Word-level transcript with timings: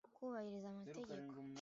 kubahiriza 0.15 0.67
amategeko 0.73 1.39